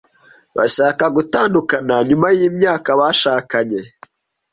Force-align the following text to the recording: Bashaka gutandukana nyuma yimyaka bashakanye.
Bashaka 0.57 1.03
gutandukana 1.15 1.95
nyuma 2.07 2.27
yimyaka 2.37 2.89
bashakanye. 2.99 3.79